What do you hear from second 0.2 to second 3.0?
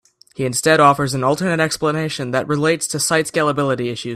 He instead offers an alternate explanation that relates to